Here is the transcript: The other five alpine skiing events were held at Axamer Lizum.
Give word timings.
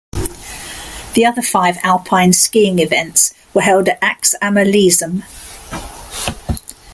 The 1.13 1.27
other 1.27 1.43
five 1.43 1.77
alpine 1.83 2.33
skiing 2.33 2.79
events 2.79 3.35
were 3.53 3.61
held 3.61 3.87
at 3.87 4.01
Axamer 4.01 4.65
Lizum. 4.65 5.21